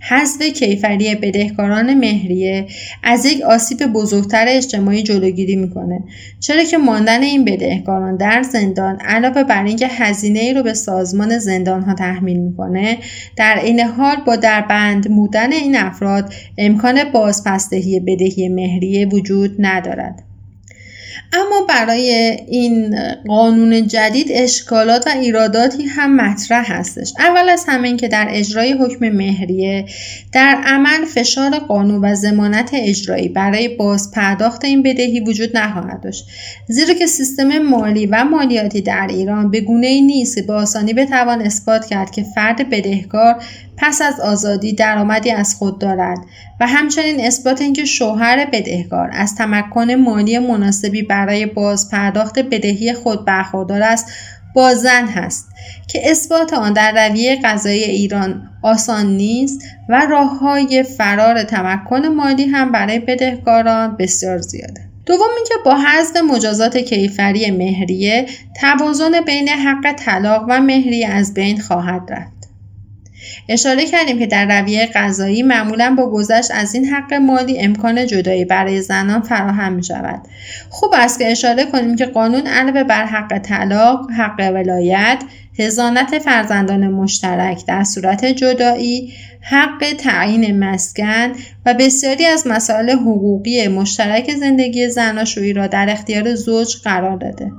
حذف 0.09 0.43
کیفری 0.43 1.15
بدهکاران 1.15 1.95
مهریه 1.95 2.67
از 3.03 3.27
یک 3.27 3.43
آسیب 3.43 3.87
بزرگتر 3.87 4.45
اجتماعی 4.49 5.03
جلوگیری 5.03 5.57
می‌کنه. 5.57 6.05
چرا 6.41 6.65
که 6.65 6.79
ماندن 6.79 7.23
این 7.23 7.45
بدهکاران 7.45 8.17
در 8.17 8.43
زندان 8.43 9.01
علاوه 9.01 9.45
بر 9.45 9.65
اینکه 9.65 9.87
هزینه 9.87 10.41
ای 10.41 10.55
رو 10.55 10.63
به 10.63 10.75
سازمان 10.75 11.39
زندان 11.39 11.83
ها 11.83 11.95
تحمیل 11.95 12.39
می‌کنه 12.39 12.99
در 13.37 13.61
این 13.65 13.81
حال 13.81 14.17
با 14.27 14.37
در 14.37 14.61
بند 14.61 15.17
بودن 15.17 15.53
این 15.53 15.77
افراد 15.77 16.35
امکان 16.59 17.05
بازپسدهی 17.13 18.01
بدهی 18.01 18.49
مهریه 18.49 19.07
وجود 19.07 19.57
ندارد. 19.59 20.32
اما 21.33 21.67
برای 21.69 22.37
این 22.49 22.97
قانون 23.27 23.87
جدید 23.87 24.27
اشکالات 24.31 25.07
و 25.07 25.11
ایراداتی 25.11 25.85
هم 25.85 26.17
مطرح 26.17 26.73
هستش. 26.73 27.13
اول 27.19 27.49
از 27.49 27.65
همه 27.69 27.97
که 27.97 28.09
در 28.09 28.27
اجرای 28.31 28.73
حکم 28.73 29.09
مهریه 29.09 29.85
در 30.33 30.61
عمل 30.65 31.05
فشار 31.05 31.59
قانون 31.59 32.05
و 32.05 32.15
زمانت 32.15 32.71
اجرایی 32.73 33.29
برای 33.29 33.69
باز 33.69 34.11
پرداخت 34.11 34.65
این 34.65 34.83
بدهی 34.83 35.21
وجود 35.21 35.57
نخواهد 35.57 36.01
داشت. 36.01 36.27
زیرا 36.69 36.95
که 36.95 37.07
سیستم 37.07 37.59
مالی 37.59 38.07
و 38.07 38.25
مالیاتی 38.25 38.81
در 38.81 39.07
ایران 39.11 39.51
به 39.51 39.61
گونه 39.61 39.87
ای 39.87 40.01
نیست 40.01 40.35
که 40.35 40.43
به 40.43 40.53
آسانی 40.53 40.95
بتوان 40.95 41.41
اثبات 41.41 41.87
کرد 41.87 42.11
که 42.11 42.23
فرد 42.35 42.71
بدهکار 42.71 43.43
پس 43.77 44.03
از 44.03 44.21
آزادی 44.21 44.73
درآمدی 44.73 45.31
از 45.31 45.55
خود 45.55 45.79
دارد 45.79 46.19
و 46.61 46.67
همچنین 46.67 47.21
اثبات 47.21 47.61
اینکه 47.61 47.85
شوهر 47.85 48.45
بدهکار 48.53 49.11
از 49.13 49.35
تمکن 49.35 49.91
مالی 49.95 50.39
مناسبی 50.39 51.02
برای 51.03 51.47
باز 51.47 51.91
پرداخت 51.91 52.39
بدهی 52.39 52.93
خود 52.93 53.25
برخوردار 53.25 53.83
است 53.83 54.07
با 54.55 54.75
زن 54.75 55.07
هست 55.07 55.49
که 55.89 56.11
اثبات 56.11 56.53
آن 56.53 56.73
در 56.73 57.09
رویه 57.09 57.41
قضایی 57.45 57.83
ایران 57.83 58.49
آسان 58.63 59.07
نیست 59.07 59.63
و 59.89 60.07
راه 60.11 60.39
های 60.39 60.83
فرار 60.83 61.43
تمکن 61.43 62.07
مالی 62.07 62.45
هم 62.45 62.73
برای 62.73 62.99
بدهکاران 62.99 63.97
بسیار 63.97 64.39
زیاده. 64.39 64.81
دوم 65.07 65.29
اینکه 65.37 65.55
با 65.65 65.77
حذف 65.77 66.17
مجازات 66.17 66.77
کیفری 66.79 67.51
مهریه 67.51 68.27
توازن 68.61 69.21
بین 69.27 69.49
حق 69.49 69.93
طلاق 69.93 70.45
و 70.49 70.61
مهریه 70.61 71.09
از 71.09 71.35
بین 71.35 71.61
خواهد 71.61 72.03
رفت. 72.09 72.42
اشاره 73.49 73.87
کردیم 73.87 74.19
که 74.19 74.27
در 74.27 74.61
رویه 74.61 74.91
قضایی 74.95 75.43
معمولا 75.43 75.95
با 75.99 76.11
گذشت 76.11 76.51
از 76.55 76.75
این 76.75 76.85
حق 76.85 77.15
مالی 77.15 77.61
امکان 77.61 78.07
جدایی 78.07 78.45
برای 78.45 78.83
زنان 78.83 79.23
فراهم 79.23 79.73
می 79.73 79.85
شود. 79.85 80.21
خوب 80.71 80.91
است 80.95 81.19
که 81.19 81.31
اشاره 81.31 81.65
کنیم 81.65 81.97
که 81.97 82.07
قانون 82.07 82.47
علاوه 82.47 82.85
بر 82.85 83.05
حق 83.05 83.39
طلاق، 83.39 84.11
حق 84.11 84.51
ولایت، 84.55 85.23
هزانت 85.59 86.19
فرزندان 86.19 86.89
مشترک 86.89 87.67
در 87.67 87.85
صورت 87.85 88.25
جدایی، 88.25 89.13
حق 89.41 89.93
تعیین 89.99 90.65
مسکن 90.65 91.33
و 91.67 91.75
بسیاری 91.75 92.27
از 92.27 92.47
مسائل 92.47 92.91
حقوقی 92.91 93.69
مشترک 93.69 94.35
زندگی 94.35 94.89
زناشویی 94.89 95.53
را 95.53 95.67
در 95.67 95.91
اختیار 95.91 96.35
زوج 96.35 96.77
قرار 96.85 97.17
داده. 97.17 97.53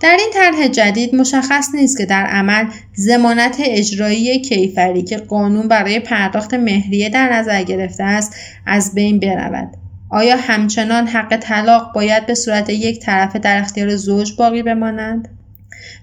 در 0.00 0.16
این 0.18 0.30
طرح 0.32 0.68
جدید 0.68 1.14
مشخص 1.14 1.68
نیست 1.74 1.98
که 1.98 2.06
در 2.06 2.26
عمل 2.26 2.64
زمانت 2.94 3.56
اجرایی 3.60 4.40
کیفری 4.40 5.02
که 5.02 5.16
قانون 5.16 5.68
برای 5.68 6.00
پرداخت 6.00 6.54
مهریه 6.54 7.08
در 7.08 7.32
نظر 7.32 7.62
گرفته 7.62 8.04
است 8.04 8.36
از 8.66 8.94
بین 8.94 9.20
برود. 9.20 9.68
آیا 10.10 10.36
همچنان 10.36 11.06
حق 11.06 11.36
طلاق 11.36 11.94
باید 11.94 12.26
به 12.26 12.34
صورت 12.34 12.70
یک 12.70 13.00
طرفه 13.00 13.38
در 13.38 13.60
اختیار 13.60 13.96
زوج 13.96 14.36
باقی 14.36 14.62
بمانند؟ 14.62 15.28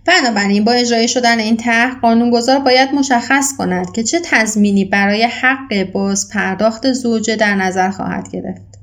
بنابراین 0.05 0.63
با 0.63 0.71
اجرای 0.71 1.07
شدن 1.07 1.39
این 1.39 1.57
طرح 1.57 1.99
قانونگذار 1.99 2.59
باید 2.59 2.93
مشخص 2.93 3.53
کند 3.57 3.91
که 3.91 4.03
چه 4.03 4.19
تضمینی 4.23 4.85
برای 4.85 5.23
حق 5.23 5.91
باز 5.91 6.29
پرداخت 6.29 6.93
زوجه 6.93 7.35
در 7.35 7.55
نظر 7.55 7.89
خواهد 7.89 8.31
گرفت. 8.31 8.74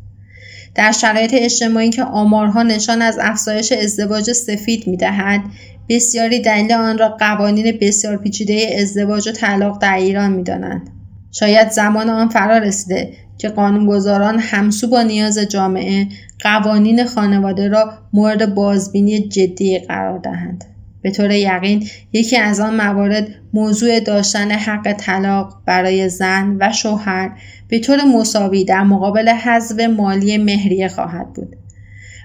در 0.74 0.92
شرایط 0.92 1.34
اجتماعی 1.34 1.90
که 1.90 2.04
آمارها 2.04 2.62
نشان 2.62 3.02
از 3.02 3.18
افزایش 3.22 3.72
ازدواج 3.72 4.32
سفید 4.32 4.86
می 4.86 4.96
دهد 4.96 5.40
بسیاری 5.88 6.40
دلیل 6.40 6.72
آن 6.72 6.98
را 6.98 7.08
قوانین 7.08 7.78
بسیار 7.80 8.16
پیچیده 8.16 8.76
ازدواج 8.80 9.28
و 9.28 9.32
طلاق 9.32 9.78
در 9.78 9.94
ایران 9.94 10.32
می 10.32 10.42
دانند. 10.42 10.90
شاید 11.32 11.70
زمان 11.70 12.10
آن 12.10 12.28
فرا 12.28 12.58
رسیده 12.58 13.12
که 13.38 13.48
قانونگذاران 13.48 14.38
همسو 14.38 14.88
با 14.88 15.02
نیاز 15.02 15.38
جامعه 15.38 16.08
قوانین 16.40 17.04
خانواده 17.04 17.68
را 17.68 17.92
مورد 18.12 18.54
بازبینی 18.54 19.28
جدی 19.28 19.78
قرار 19.78 20.18
دهند. 20.18 20.64
به 21.02 21.10
طور 21.10 21.30
یقین 21.30 21.88
یکی 22.12 22.36
از 22.36 22.60
آن 22.60 22.76
موارد 22.76 23.28
موضوع 23.52 24.00
داشتن 24.00 24.50
حق 24.50 24.92
طلاق 24.92 25.62
برای 25.66 26.08
زن 26.08 26.56
و 26.60 26.72
شوهر 26.72 27.30
به 27.68 27.78
طور 27.78 28.04
مساوی 28.04 28.64
در 28.64 28.82
مقابل 28.82 29.28
حذف 29.28 29.80
مالی 29.80 30.38
مهریه 30.38 30.88
خواهد 30.88 31.32
بود 31.32 31.56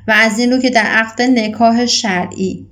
و 0.08 0.14
از 0.16 0.40
این 0.40 0.52
رو 0.52 0.60
که 0.60 0.70
در 0.70 0.86
عقد 0.86 1.22
نکاح 1.22 1.86
شرعی 1.86 2.68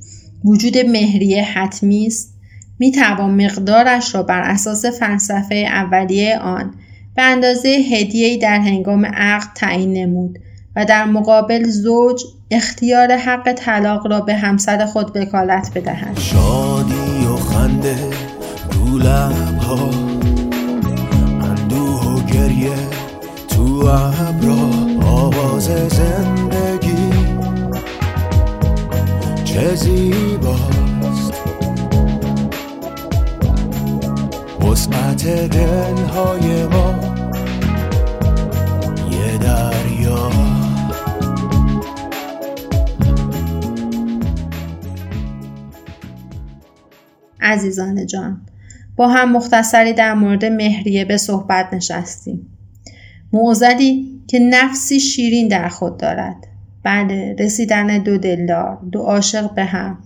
وجود 0.46 0.78
مهریه 0.78 1.44
حتمی 1.44 2.08
است 2.08 2.36
می 2.80 2.91
توان 2.91 3.46
مقدارش 3.46 4.15
را 4.15 4.24
بر 4.24 4.41
اساس 4.41 4.86
فلسفه 4.86 5.56
اولیه 5.56 6.38
آن 6.38 6.74
به 7.15 7.22
اندازه 7.22 7.70
هدیه‌ای 7.70 8.38
در 8.38 8.60
هنگام 8.60 9.06
عقد 9.06 9.48
تعیین 9.56 9.94
نمود. 9.94 10.39
و 10.75 10.85
در 10.85 11.05
مقابل 11.05 11.63
زوج 11.63 12.23
اختیار 12.51 13.11
حق 13.11 13.53
طلاق 13.53 14.07
را 14.07 14.21
به 14.21 14.35
همسر 14.35 14.85
خود 14.85 15.17
وکالت 15.17 15.71
بدهد. 15.75 16.19
شادی 16.19 17.25
و 17.33 17.35
خنده 17.35 17.95
رو 18.71 18.97
لبها 18.97 19.89
اندوه 21.41 22.13
و 22.13 22.25
گریه 22.25 22.75
تو 23.47 23.88
ابرا 23.88 25.07
آواز 25.07 25.63
زندگی 25.89 27.09
چه 29.43 29.75
زیباست. 29.75 31.33
وسعت 34.61 35.25
دلهای 35.49 36.63
ما 36.63 36.95
یه 39.11 39.38
دریا. 39.38 40.44
عزیزان 47.41 48.06
جان 48.06 48.41
با 48.95 49.08
هم 49.08 49.32
مختصری 49.32 49.93
در 49.93 50.13
مورد 50.13 50.45
مهریه 50.45 51.06
به 51.06 51.17
صحبت 51.17 51.74
نشستیم. 51.74 52.48
موزدی 53.34 54.21
که 54.28 54.39
نفسی 54.39 55.00
شیرین 55.00 55.48
در 55.48 55.69
خود 55.69 55.98
دارد. 55.98 56.36
بله 56.84 57.36
رسیدن 57.39 57.98
دو 57.98 58.17
دلدار 58.17 58.78
دو 58.91 59.00
عاشق 59.00 59.54
به 59.54 59.63
هم. 59.63 59.98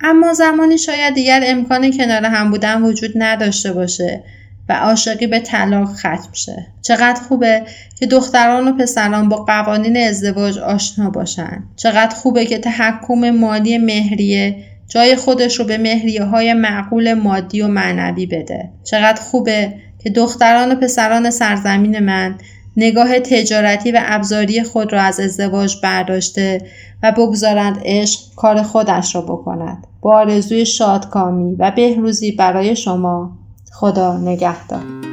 اما 0.00 0.34
زمانی 0.34 0.78
شاید 0.78 1.14
دیگر 1.14 1.42
امکان 1.46 1.90
کنار 1.90 2.24
هم 2.24 2.50
بودن 2.50 2.82
وجود 2.82 3.12
نداشته 3.14 3.72
باشه 3.72 4.24
و 4.68 4.72
عاشقی 4.72 5.26
به 5.26 5.40
طلاق 5.40 5.92
ختم 5.94 6.32
شه. 6.32 6.66
چقدر 6.82 7.20
خوبه 7.20 7.62
که 7.98 8.06
دختران 8.06 8.68
و 8.68 8.72
پسران 8.72 9.28
با 9.28 9.36
قوانین 9.36 9.96
ازدواج 9.96 10.58
آشنا 10.58 11.10
باشن. 11.10 11.62
چقدر 11.76 12.14
خوبه 12.14 12.46
که 12.46 12.58
تحکم 12.58 13.30
مالی 13.30 13.78
مهریه 13.78 14.64
جای 14.92 15.16
خودش 15.16 15.58
رو 15.58 15.64
به 15.64 15.78
مهریه 15.78 16.24
های 16.24 16.54
معقول 16.54 17.14
مادی 17.14 17.62
و 17.62 17.68
معنوی 17.68 18.26
بده. 18.26 18.70
چقدر 18.84 19.20
خوبه 19.20 19.74
که 19.98 20.10
دختران 20.10 20.72
و 20.72 20.74
پسران 20.74 21.30
سرزمین 21.30 21.98
من 21.98 22.34
نگاه 22.76 23.18
تجارتی 23.18 23.92
و 23.92 24.00
ابزاری 24.02 24.62
خود 24.62 24.92
را 24.92 25.02
از 25.02 25.20
ازدواج 25.20 25.76
برداشته 25.82 26.60
و 27.02 27.12
بگذارند 27.12 27.80
عشق 27.84 28.20
کار 28.36 28.62
خودش 28.62 29.14
را 29.14 29.20
بکند. 29.20 29.86
با 30.00 30.16
آرزوی 30.16 30.66
شادکامی 30.66 31.56
و 31.58 31.70
بهروزی 31.70 32.32
برای 32.32 32.76
شما 32.76 33.38
خدا 33.72 34.18
نگهدار. 34.18 35.11